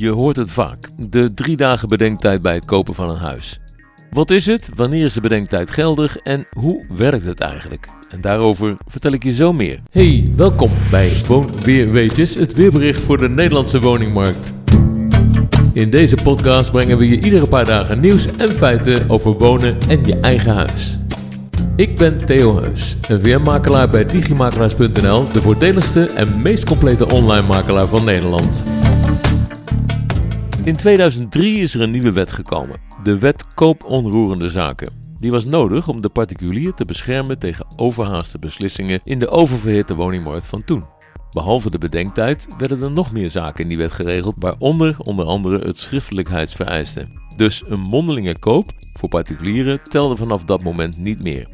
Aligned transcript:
Je 0.00 0.10
hoort 0.10 0.36
het 0.36 0.50
vaak. 0.50 0.90
De 0.96 1.34
drie 1.34 1.56
dagen 1.56 1.88
bedenktijd 1.88 2.42
bij 2.42 2.54
het 2.54 2.64
kopen 2.64 2.94
van 2.94 3.10
een 3.10 3.16
huis. 3.16 3.60
Wat 4.10 4.30
is 4.30 4.46
het? 4.46 4.70
Wanneer 4.74 5.04
is 5.04 5.12
de 5.12 5.20
bedenktijd 5.20 5.70
geldig? 5.70 6.16
En 6.16 6.46
hoe 6.50 6.84
werkt 6.96 7.24
het 7.24 7.40
eigenlijk? 7.40 7.88
En 8.08 8.20
daarover 8.20 8.76
vertel 8.86 9.12
ik 9.12 9.22
je 9.22 9.32
zo 9.32 9.52
meer. 9.52 9.80
Hey, 9.90 10.32
welkom 10.36 10.70
bij 10.90 11.12
Woonweerweetjes, 11.26 12.34
het 12.34 12.54
weerbericht 12.54 13.00
voor 13.00 13.18
de 13.18 13.28
Nederlandse 13.28 13.80
woningmarkt. 13.80 14.54
In 15.72 15.90
deze 15.90 16.16
podcast 16.22 16.70
brengen 16.70 16.98
we 16.98 17.08
je 17.08 17.20
iedere 17.20 17.46
paar 17.46 17.64
dagen 17.64 18.00
nieuws 18.00 18.26
en 18.36 18.50
feiten 18.50 19.10
over 19.10 19.32
wonen 19.32 19.76
en 19.88 20.04
je 20.04 20.18
eigen 20.20 20.54
huis. 20.54 20.98
Ik 21.76 21.96
ben 21.96 22.26
Theo 22.26 22.60
Heus, 22.60 22.96
een 23.08 23.22
weermakelaar 23.22 23.88
bij 23.88 24.04
digimakelaars.nl, 24.04 25.32
de 25.32 25.42
voordeligste 25.42 26.10
en 26.10 26.42
meest 26.42 26.64
complete 26.64 27.12
online 27.12 27.46
makelaar 27.46 27.88
van 27.88 28.04
Nederland. 28.04 28.66
In 30.70 30.76
2003 30.76 31.58
is 31.58 31.74
er 31.74 31.80
een 31.80 31.90
nieuwe 31.90 32.12
wet 32.12 32.30
gekomen, 32.30 32.80
de 33.02 33.18
Wet 33.18 33.54
Koop 33.54 33.84
Onroerende 33.84 34.48
Zaken. 34.48 34.92
Die 35.18 35.30
was 35.30 35.44
nodig 35.44 35.88
om 35.88 36.00
de 36.00 36.08
particulier 36.08 36.74
te 36.74 36.84
beschermen 36.84 37.38
tegen 37.38 37.66
overhaaste 37.76 38.38
beslissingen 38.38 39.00
in 39.04 39.18
de 39.18 39.28
oververhitte 39.28 39.94
woningmarkt 39.94 40.46
van 40.46 40.64
toen. 40.64 40.84
Behalve 41.30 41.70
de 41.70 41.78
bedenktijd 41.78 42.48
werden 42.58 42.82
er 42.82 42.92
nog 42.92 43.12
meer 43.12 43.30
zaken 43.30 43.62
in 43.62 43.68
die 43.68 43.78
wet 43.78 43.92
geregeld, 43.92 44.34
waaronder 44.38 44.96
onder 44.98 45.24
andere 45.24 45.58
het 45.58 45.78
schriftelijkheidsvereiste. 45.78 47.06
Dus 47.36 47.62
een 47.66 47.80
mondelinge 47.80 48.38
koop 48.38 48.72
voor 48.92 49.08
particulieren 49.08 49.82
telde 49.82 50.16
vanaf 50.16 50.44
dat 50.44 50.62
moment 50.62 50.98
niet 50.98 51.22
meer. 51.22 51.48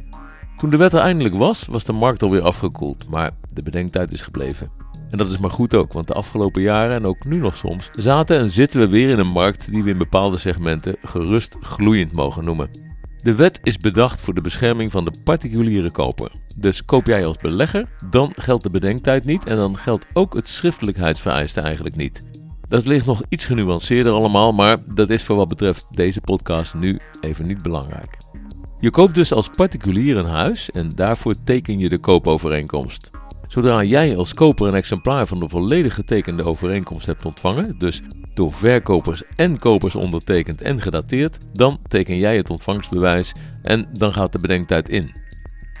Toen 0.57 0.69
de 0.69 0.77
wet 0.77 0.93
er 0.93 0.99
eindelijk 0.99 1.35
was, 1.35 1.65
was 1.65 1.83
de 1.83 1.93
markt 1.93 2.23
alweer 2.23 2.41
afgekoeld, 2.41 3.09
maar 3.09 3.31
de 3.53 3.63
bedenktijd 3.63 4.11
is 4.11 4.21
gebleven. 4.21 4.76
En 5.09 5.17
dat 5.17 5.29
is 5.29 5.37
maar 5.37 5.51
goed 5.51 5.75
ook, 5.75 5.93
want 5.93 6.07
de 6.07 6.13
afgelopen 6.13 6.61
jaren 6.61 6.95
en 6.95 7.05
ook 7.05 7.25
nu 7.25 7.37
nog 7.37 7.55
soms 7.55 7.89
zaten 7.95 8.37
en 8.37 8.49
zitten 8.49 8.79
we 8.79 8.89
weer 8.89 9.09
in 9.09 9.19
een 9.19 9.27
markt 9.27 9.71
die 9.71 9.83
we 9.83 9.89
in 9.89 9.97
bepaalde 9.97 10.37
segmenten 10.37 10.95
gerust 11.01 11.55
gloeiend 11.59 12.11
mogen 12.11 12.43
noemen. 12.43 12.69
De 13.17 13.35
wet 13.35 13.59
is 13.63 13.77
bedacht 13.77 14.21
voor 14.21 14.33
de 14.33 14.41
bescherming 14.41 14.91
van 14.91 15.05
de 15.05 15.13
particuliere 15.23 15.91
koper. 15.91 16.31
Dus 16.57 16.85
koop 16.85 17.07
jij 17.07 17.25
als 17.25 17.37
belegger, 17.37 17.89
dan 18.09 18.33
geldt 18.35 18.63
de 18.63 18.69
bedenktijd 18.69 19.25
niet 19.25 19.45
en 19.45 19.57
dan 19.57 19.77
geldt 19.77 20.05
ook 20.13 20.33
het 20.33 20.47
schriftelijkheidsvereiste 20.47 21.61
eigenlijk 21.61 21.95
niet. 21.95 22.23
Dat 22.67 22.87
ligt 22.87 23.05
nog 23.05 23.21
iets 23.29 23.45
genuanceerder 23.45 24.11
allemaal, 24.11 24.53
maar 24.53 24.77
dat 24.93 25.09
is 25.09 25.23
voor 25.23 25.35
wat 25.35 25.47
betreft 25.47 25.85
deze 25.91 26.21
podcast 26.21 26.73
nu 26.73 26.99
even 27.19 27.47
niet 27.47 27.61
belangrijk. 27.61 28.17
Je 28.79 28.89
koopt 28.89 29.15
dus 29.15 29.33
als 29.33 29.49
particulier 29.55 30.17
een 30.17 30.25
huis 30.25 30.71
en 30.71 30.89
daarvoor 30.89 31.35
teken 31.43 31.79
je 31.79 31.89
de 31.89 31.97
koopovereenkomst. 31.97 33.11
Zodra 33.47 33.83
jij 33.83 34.17
als 34.17 34.33
koper 34.33 34.67
een 34.67 34.75
exemplaar 34.75 35.27
van 35.27 35.39
de 35.39 35.49
volledig 35.49 35.93
getekende 35.93 36.43
overeenkomst 36.43 37.05
hebt 37.05 37.25
ontvangen, 37.25 37.77
dus 37.77 38.01
door 38.33 38.53
verkopers 38.53 39.23
en 39.35 39.59
kopers 39.59 39.95
ondertekend 39.95 40.61
en 40.61 40.81
gedateerd, 40.81 41.37
dan 41.53 41.79
teken 41.87 42.17
jij 42.17 42.37
het 42.37 42.49
ontvangstbewijs 42.49 43.31
en 43.61 43.89
dan 43.93 44.13
gaat 44.13 44.31
de 44.31 44.39
bedenktijd 44.39 44.89
in. 44.89 45.11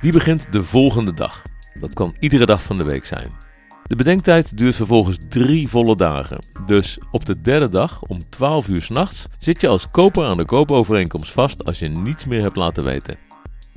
Die 0.01 0.11
begint 0.11 0.51
de 0.51 0.63
volgende 0.63 1.13
dag. 1.13 1.43
Dat 1.79 1.93
kan 1.93 2.15
iedere 2.19 2.45
dag 2.45 2.63
van 2.63 2.77
de 2.77 2.83
week 2.83 3.05
zijn. 3.05 3.31
De 3.83 3.95
bedenktijd 3.95 4.57
duurt 4.57 4.75
vervolgens 4.75 5.17
drie 5.29 5.67
volle 5.67 5.95
dagen. 5.95 6.45
Dus 6.65 6.99
op 7.11 7.25
de 7.25 7.41
derde 7.41 7.69
dag 7.69 8.01
om 8.01 8.29
12 8.29 8.67
uur 8.67 8.81
s'nachts 8.81 9.27
zit 9.37 9.61
je 9.61 9.67
als 9.67 9.89
koper 9.89 10.25
aan 10.25 10.37
de 10.37 10.45
koopovereenkomst 10.45 11.31
vast 11.31 11.65
als 11.65 11.79
je 11.79 11.87
niets 11.87 12.25
meer 12.25 12.41
hebt 12.41 12.55
laten 12.55 12.83
weten. 12.83 13.17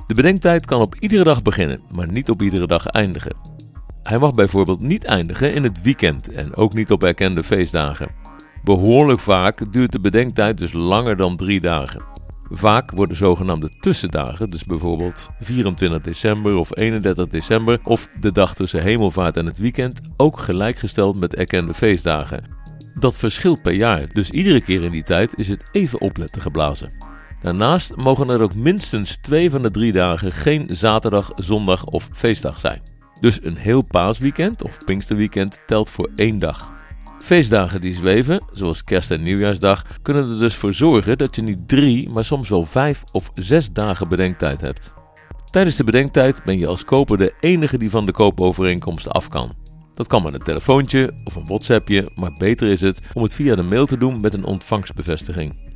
De 0.07 0.13
bedenktijd 0.13 0.65
kan 0.65 0.81
op 0.81 0.95
iedere 0.95 1.23
dag 1.23 1.41
beginnen, 1.41 1.81
maar 1.91 2.11
niet 2.11 2.29
op 2.29 2.41
iedere 2.41 2.67
dag 2.67 2.85
eindigen. 2.85 3.50
Hij 4.03 4.19
mag 4.19 4.33
bijvoorbeeld 4.33 4.79
niet 4.79 5.05
eindigen 5.05 5.53
in 5.53 5.63
het 5.63 5.81
weekend 5.81 6.33
en 6.33 6.55
ook 6.55 6.73
niet 6.73 6.91
op 6.91 7.03
erkende 7.03 7.43
feestdagen. 7.43 8.11
Behoorlijk 8.63 9.19
vaak 9.19 9.71
duurt 9.73 9.91
de 9.91 9.99
bedenktijd 9.99 10.57
dus 10.57 10.73
langer 10.73 11.17
dan 11.17 11.35
drie 11.35 11.61
dagen. 11.61 12.03
Vaak 12.53 12.91
worden 12.91 13.17
zogenaamde 13.17 13.69
tussendagen, 13.69 14.49
dus 14.49 14.63
bijvoorbeeld 14.63 15.29
24 15.39 16.01
december 16.01 16.55
of 16.55 16.77
31 16.77 17.27
december 17.27 17.79
of 17.83 18.09
de 18.19 18.31
dag 18.31 18.55
tussen 18.55 18.81
hemelvaart 18.81 19.37
en 19.37 19.45
het 19.45 19.57
weekend, 19.57 19.99
ook 20.17 20.39
gelijkgesteld 20.39 21.19
met 21.19 21.35
erkende 21.35 21.73
feestdagen. 21.73 22.43
Dat 22.93 23.17
verschilt 23.17 23.61
per 23.61 23.73
jaar, 23.73 24.05
dus 24.13 24.29
iedere 24.29 24.61
keer 24.61 24.83
in 24.83 24.91
die 24.91 25.03
tijd 25.03 25.37
is 25.37 25.47
het 25.47 25.63
even 25.71 26.01
opletten 26.01 26.41
geblazen. 26.41 26.91
Daarnaast 27.39 27.95
mogen 27.95 28.29
er 28.29 28.41
ook 28.41 28.55
minstens 28.55 29.17
twee 29.17 29.49
van 29.49 29.61
de 29.61 29.71
drie 29.71 29.91
dagen 29.91 30.31
geen 30.31 30.67
zaterdag, 30.71 31.31
zondag 31.35 31.85
of 31.85 32.09
feestdag 32.11 32.59
zijn. 32.59 32.90
Dus 33.21 33.43
een 33.43 33.57
heel 33.57 33.81
paasweekend 33.81 34.63
of 34.63 34.77
pinksterweekend 34.85 35.59
telt 35.65 35.89
voor 35.89 36.09
één 36.15 36.39
dag. 36.39 36.73
Feestdagen 37.19 37.81
die 37.81 37.93
zweven, 37.93 38.43
zoals 38.51 38.83
kerst- 38.83 39.11
en 39.11 39.23
nieuwjaarsdag, 39.23 39.83
kunnen 40.01 40.29
er 40.29 40.39
dus 40.39 40.55
voor 40.55 40.73
zorgen 40.73 41.17
dat 41.17 41.35
je 41.35 41.41
niet 41.41 41.67
drie, 41.67 42.09
maar 42.09 42.23
soms 42.23 42.49
wel 42.49 42.65
vijf 42.65 43.03
of 43.11 43.31
zes 43.35 43.71
dagen 43.71 44.09
bedenktijd 44.09 44.61
hebt. 44.61 44.93
Tijdens 45.51 45.75
de 45.75 45.83
bedenktijd 45.83 46.43
ben 46.43 46.59
je 46.59 46.67
als 46.67 46.85
koper 46.85 47.17
de 47.17 47.33
enige 47.39 47.77
die 47.77 47.89
van 47.89 48.05
de 48.05 48.11
koopovereenkomst 48.11 49.09
af 49.09 49.27
kan. 49.27 49.53
Dat 49.93 50.07
kan 50.07 50.23
met 50.23 50.33
een 50.33 50.41
telefoontje 50.41 51.11
of 51.23 51.35
een 51.35 51.45
WhatsAppje, 51.45 52.11
maar 52.15 52.33
beter 52.33 52.69
is 52.69 52.81
het 52.81 53.01
om 53.13 53.23
het 53.23 53.33
via 53.33 53.55
de 53.55 53.63
mail 53.63 53.85
te 53.85 53.97
doen 53.97 54.19
met 54.19 54.33
een 54.33 54.45
ontvangstbevestiging. 54.45 55.69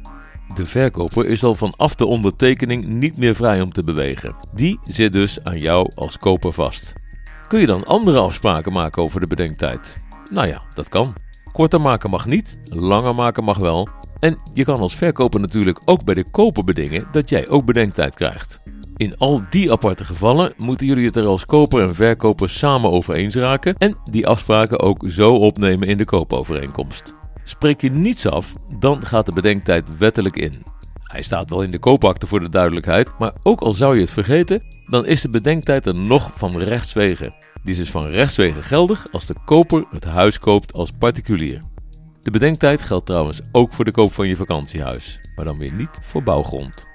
De 0.55 0.65
verkoper 0.65 1.25
is 1.25 1.43
al 1.43 1.55
vanaf 1.55 1.95
de 1.95 2.05
ondertekening 2.05 2.85
niet 2.85 3.17
meer 3.17 3.35
vrij 3.35 3.61
om 3.61 3.71
te 3.71 3.83
bewegen. 3.83 4.35
Die 4.53 4.79
zit 4.83 5.13
dus 5.13 5.43
aan 5.43 5.59
jou 5.59 5.91
als 5.95 6.17
koper 6.17 6.53
vast. 6.53 6.93
Kun 7.47 7.59
je 7.59 7.65
dan 7.65 7.85
andere 7.85 8.19
afspraken 8.19 8.73
maken 8.73 9.01
over 9.01 9.19
de 9.19 9.27
bedenktijd? 9.27 9.97
Nou 10.31 10.47
ja, 10.47 10.61
dat 10.73 10.89
kan. 10.89 11.13
Korter 11.51 11.81
maken 11.81 12.09
mag 12.09 12.25
niet, 12.25 12.57
langer 12.63 13.15
maken 13.15 13.43
mag 13.43 13.57
wel. 13.57 13.89
En 14.19 14.37
je 14.53 14.63
kan 14.63 14.79
als 14.79 14.95
verkoper 14.95 15.39
natuurlijk 15.39 15.79
ook 15.85 16.03
bij 16.03 16.15
de 16.15 16.29
koper 16.31 16.63
bedingen 16.63 17.07
dat 17.11 17.29
jij 17.29 17.47
ook 17.47 17.65
bedenktijd 17.65 18.15
krijgt. 18.15 18.61
In 18.97 19.17
al 19.17 19.41
die 19.49 19.71
aparte 19.71 20.05
gevallen 20.05 20.53
moeten 20.57 20.87
jullie 20.87 21.05
het 21.05 21.15
er 21.15 21.25
als 21.25 21.45
koper 21.45 21.81
en 21.81 21.95
verkoper 21.95 22.49
samen 22.49 22.91
over 22.91 23.13
eens 23.13 23.35
raken 23.35 23.75
en 23.77 23.97
die 24.03 24.27
afspraken 24.27 24.79
ook 24.79 25.03
zo 25.07 25.35
opnemen 25.35 25.87
in 25.87 25.97
de 25.97 26.05
koopovereenkomst. 26.05 27.15
Spreek 27.43 27.81
je 27.81 27.91
niets 27.91 28.27
af, 28.27 28.53
dan 28.79 29.05
gaat 29.05 29.25
de 29.25 29.33
bedenktijd 29.33 29.97
wettelijk 29.97 30.35
in. 30.35 30.63
Hij 31.15 31.23
staat 31.23 31.49
wel 31.49 31.61
in 31.61 31.71
de 31.71 31.79
koopakte 31.79 32.27
voor 32.27 32.39
de 32.39 32.49
duidelijkheid, 32.49 33.09
maar 33.19 33.33
ook 33.43 33.61
al 33.61 33.73
zou 33.73 33.95
je 33.95 34.01
het 34.01 34.11
vergeten, 34.11 34.63
dan 34.85 35.05
is 35.05 35.21
de 35.21 35.29
bedenktijd 35.29 35.85
er 35.85 35.95
nog 35.95 36.31
van 36.35 36.57
rechtswege. 36.57 37.33
Die 37.63 37.73
is 37.73 37.77
dus 37.77 37.91
van 37.91 38.07
rechtswege 38.07 38.61
geldig 38.61 39.07
als 39.11 39.25
de 39.25 39.35
koper 39.45 39.85
het 39.91 40.03
huis 40.03 40.39
koopt 40.39 40.73
als 40.73 40.91
particulier. 40.97 41.61
De 42.21 42.31
bedenktijd 42.31 42.81
geldt 42.81 43.05
trouwens 43.05 43.41
ook 43.51 43.73
voor 43.73 43.85
de 43.85 43.91
koop 43.91 44.13
van 44.13 44.27
je 44.27 44.35
vakantiehuis, 44.35 45.19
maar 45.35 45.45
dan 45.45 45.57
weer 45.57 45.73
niet 45.73 45.99
voor 46.01 46.23
bouwgrond. 46.23 46.85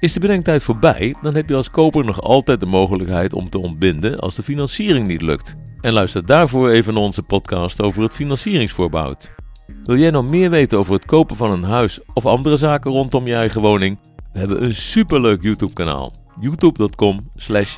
Is 0.00 0.12
de 0.12 0.20
bedenktijd 0.20 0.62
voorbij, 0.62 1.16
dan 1.22 1.34
heb 1.34 1.48
je 1.48 1.56
als 1.56 1.70
koper 1.70 2.04
nog 2.04 2.20
altijd 2.20 2.60
de 2.60 2.66
mogelijkheid 2.66 3.32
om 3.32 3.50
te 3.50 3.58
ontbinden 3.58 4.18
als 4.18 4.34
de 4.34 4.42
financiering 4.42 5.06
niet 5.06 5.22
lukt. 5.22 5.54
En 5.80 5.92
luister 5.92 6.26
daarvoor 6.26 6.70
even 6.70 6.94
naar 6.94 7.02
onze 7.02 7.22
podcast 7.22 7.80
over 7.80 8.02
het 8.02 8.12
financieringsvoorbehoud. 8.12 9.30
Wil 9.86 9.96
jij 9.96 10.10
nog 10.10 10.28
meer 10.30 10.50
weten 10.50 10.78
over 10.78 10.94
het 10.94 11.04
kopen 11.04 11.36
van 11.36 11.50
een 11.50 11.62
huis 11.62 12.00
of 12.12 12.26
andere 12.26 12.56
zaken 12.56 12.90
rondom 12.90 13.26
je 13.26 13.34
eigen 13.34 13.60
woning? 13.60 13.98
We 14.32 14.38
hebben 14.38 14.64
een 14.64 14.74
superleuk 14.74 15.42
YouTube 15.42 15.72
kanaal 15.72 16.12
youtube.com 16.40 17.30
slash 17.34 17.76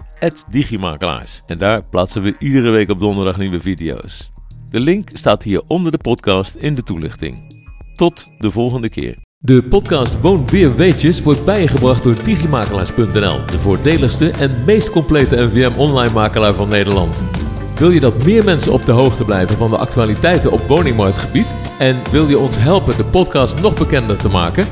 digimakelaars. 0.50 1.42
En 1.46 1.58
daar 1.58 1.84
plaatsen 1.84 2.22
we 2.22 2.36
iedere 2.38 2.70
week 2.70 2.90
op 2.90 3.00
donderdag 3.00 3.36
nieuwe 3.36 3.60
video's. 3.60 4.30
De 4.70 4.80
link 4.80 5.10
staat 5.12 5.42
hier 5.42 5.62
onder 5.66 5.92
de 5.92 5.98
podcast 5.98 6.54
in 6.54 6.74
de 6.74 6.82
toelichting. 6.82 7.56
Tot 7.94 8.30
de 8.38 8.50
volgende 8.50 8.88
keer. 8.88 9.16
De 9.38 9.62
podcast 9.68 10.20
Woon 10.20 10.46
Weer 10.46 10.76
Weetjes 10.76 11.22
wordt 11.22 11.44
bijgebracht 11.44 12.02
door 12.02 12.24
digimakelaars.nl, 12.24 13.46
de 13.46 13.58
voordeligste 13.58 14.30
en 14.30 14.64
meest 14.66 14.90
complete 14.90 15.36
NVM 15.36 15.78
online 15.78 16.12
makelaar 16.12 16.54
van 16.54 16.68
Nederland. 16.68 17.47
Wil 17.78 17.90
je 17.90 18.00
dat 18.00 18.24
meer 18.24 18.44
mensen 18.44 18.72
op 18.72 18.86
de 18.86 18.92
hoogte 18.92 19.24
blijven 19.24 19.56
van 19.56 19.70
de 19.70 19.76
actualiteiten 19.76 20.52
op 20.52 20.60
woningmarktgebied 20.68 21.54
en 21.78 21.96
wil 22.10 22.28
je 22.28 22.38
ons 22.38 22.56
helpen 22.58 22.96
de 22.96 23.04
podcast 23.04 23.60
nog 23.60 23.74
bekender 23.74 24.16
te 24.16 24.28
maken? 24.28 24.66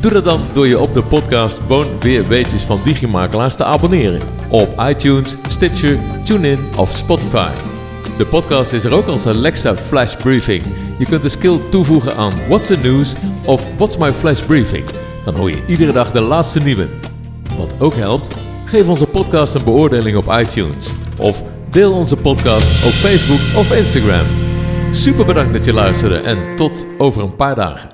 Doe 0.00 0.12
dat 0.12 0.24
dan 0.24 0.42
door 0.52 0.66
je 0.66 0.78
op 0.78 0.94
de 0.94 1.02
podcast 1.02 1.66
Woon 1.66 1.86
Weer 2.00 2.26
Weetjes 2.26 2.62
van 2.62 2.80
Digimakelaars 2.84 3.54
te 3.54 3.64
abonneren. 3.64 4.20
Op 4.48 4.82
iTunes, 4.88 5.36
Stitcher, 5.48 5.96
TuneIn 6.24 6.58
of 6.76 6.92
Spotify. 6.92 7.50
De 8.18 8.26
podcast 8.26 8.72
is 8.72 8.84
er 8.84 8.94
ook 8.94 9.06
als 9.06 9.26
Alexa 9.26 9.76
Flash 9.76 10.16
Briefing. 10.16 10.62
Je 10.98 11.04
kunt 11.04 11.22
de 11.22 11.28
skill 11.28 11.58
toevoegen 11.70 12.16
aan 12.16 12.32
What's 12.48 12.66
the 12.66 12.78
News 12.82 13.14
of 13.46 13.70
What's 13.76 13.96
My 13.96 14.12
Flash 14.12 14.42
Briefing. 14.42 14.84
Dan 15.24 15.34
hoor 15.34 15.50
je 15.50 15.62
iedere 15.66 15.92
dag 15.92 16.12
de 16.12 16.20
laatste 16.20 16.58
nieuwe. 16.58 16.88
Wat 17.56 17.74
ook 17.78 17.94
helpt, 17.94 18.44
geef 18.64 18.88
onze 18.88 19.06
podcast 19.06 19.54
een 19.54 19.64
beoordeling 19.64 20.16
op 20.16 20.36
iTunes. 20.38 20.92
Of 21.18 21.42
deel 21.70 21.92
onze 21.92 22.16
podcast 22.16 22.84
op 22.84 22.92
Facebook 22.92 23.40
of 23.56 23.72
Instagram. 23.72 24.26
Super 24.90 25.24
bedankt 25.26 25.52
dat 25.52 25.64
je 25.64 25.72
luisterde 25.72 26.18
en 26.18 26.38
tot 26.56 26.86
over 26.98 27.22
een 27.22 27.36
paar 27.36 27.54
dagen. 27.54 27.88